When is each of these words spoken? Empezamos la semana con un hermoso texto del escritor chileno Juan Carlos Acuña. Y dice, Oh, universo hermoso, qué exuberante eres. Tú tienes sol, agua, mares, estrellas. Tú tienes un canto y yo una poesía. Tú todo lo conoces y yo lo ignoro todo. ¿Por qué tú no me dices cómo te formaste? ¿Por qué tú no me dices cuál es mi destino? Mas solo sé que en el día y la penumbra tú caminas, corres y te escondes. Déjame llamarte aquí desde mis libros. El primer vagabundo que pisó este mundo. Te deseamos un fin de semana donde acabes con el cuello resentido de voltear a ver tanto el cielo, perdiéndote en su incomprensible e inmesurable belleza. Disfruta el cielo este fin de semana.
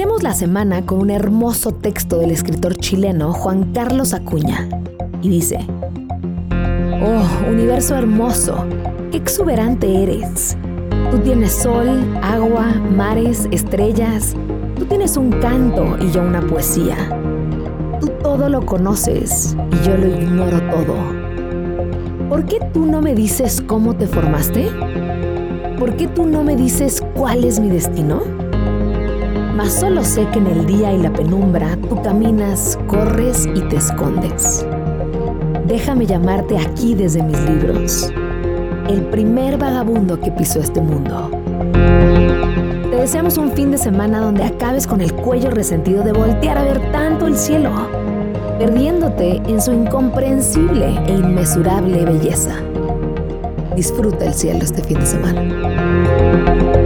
Empezamos 0.00 0.22
la 0.22 0.32
semana 0.32 0.86
con 0.86 0.98
un 1.00 1.10
hermoso 1.10 1.72
texto 1.72 2.20
del 2.20 2.30
escritor 2.30 2.74
chileno 2.74 3.34
Juan 3.34 3.74
Carlos 3.74 4.14
Acuña. 4.14 4.66
Y 5.20 5.28
dice, 5.28 5.58
Oh, 7.02 7.50
universo 7.50 7.96
hermoso, 7.96 8.64
qué 9.10 9.18
exuberante 9.18 10.02
eres. 10.02 10.56
Tú 11.10 11.18
tienes 11.18 11.52
sol, 11.52 12.18
agua, 12.22 12.72
mares, 12.96 13.46
estrellas. 13.50 14.34
Tú 14.78 14.86
tienes 14.86 15.18
un 15.18 15.32
canto 15.32 15.98
y 16.00 16.10
yo 16.10 16.22
una 16.22 16.40
poesía. 16.40 16.96
Tú 18.00 18.08
todo 18.22 18.48
lo 18.48 18.64
conoces 18.64 19.54
y 19.70 19.86
yo 19.86 19.98
lo 19.98 20.06
ignoro 20.06 20.62
todo. 20.70 20.94
¿Por 22.30 22.46
qué 22.46 22.58
tú 22.72 22.86
no 22.86 23.02
me 23.02 23.14
dices 23.14 23.62
cómo 23.66 23.94
te 23.94 24.06
formaste? 24.06 24.70
¿Por 25.78 25.94
qué 25.96 26.08
tú 26.08 26.24
no 26.24 26.42
me 26.42 26.56
dices 26.56 27.04
cuál 27.14 27.44
es 27.44 27.60
mi 27.60 27.68
destino? 27.68 28.49
Mas 29.54 29.72
solo 29.74 30.04
sé 30.04 30.26
que 30.32 30.38
en 30.38 30.46
el 30.46 30.66
día 30.66 30.92
y 30.92 30.98
la 30.98 31.12
penumbra 31.12 31.76
tú 31.88 32.00
caminas, 32.02 32.78
corres 32.86 33.46
y 33.54 33.60
te 33.62 33.76
escondes. 33.76 34.66
Déjame 35.66 36.06
llamarte 36.06 36.58
aquí 36.58 36.94
desde 36.94 37.22
mis 37.22 37.38
libros. 37.48 38.12
El 38.88 39.02
primer 39.06 39.58
vagabundo 39.58 40.18
que 40.18 40.30
pisó 40.32 40.60
este 40.60 40.80
mundo. 40.80 41.30
Te 42.90 42.96
deseamos 42.96 43.38
un 43.38 43.52
fin 43.52 43.70
de 43.70 43.78
semana 43.78 44.20
donde 44.20 44.42
acabes 44.44 44.86
con 44.86 45.00
el 45.00 45.12
cuello 45.12 45.50
resentido 45.50 46.02
de 46.02 46.12
voltear 46.12 46.58
a 46.58 46.64
ver 46.64 46.90
tanto 46.90 47.26
el 47.26 47.36
cielo, 47.36 47.70
perdiéndote 48.58 49.36
en 49.46 49.60
su 49.60 49.72
incomprensible 49.72 50.98
e 51.06 51.12
inmesurable 51.12 52.04
belleza. 52.04 52.56
Disfruta 53.76 54.24
el 54.26 54.34
cielo 54.34 54.60
este 54.62 54.82
fin 54.82 54.98
de 54.98 55.06
semana. 55.06 56.79